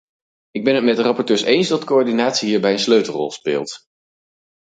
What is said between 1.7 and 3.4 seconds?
coördinatie hierbij een sleutelrol